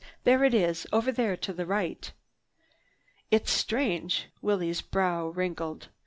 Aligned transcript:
There 0.23 0.43
it 0.43 0.55
is 0.55 0.87
over 0.91 1.11
there 1.11 1.37
to 1.37 1.53
the 1.53 1.67
right!" 1.67 2.11
"It's 3.29 3.51
strange." 3.51 4.29
Willie's 4.41 4.81
brow 4.81 5.27
wrinkled. 5.27 5.89